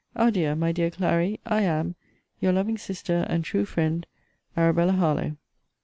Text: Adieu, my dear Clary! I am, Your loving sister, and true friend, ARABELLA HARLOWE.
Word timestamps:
Adieu, 0.15 0.55
my 0.55 0.71
dear 0.71 0.89
Clary! 0.89 1.39
I 1.45 1.61
am, 1.61 1.93
Your 2.39 2.53
loving 2.53 2.75
sister, 2.79 3.23
and 3.29 3.45
true 3.45 3.65
friend, 3.65 4.07
ARABELLA 4.57 4.93
HARLOWE. 4.93 5.37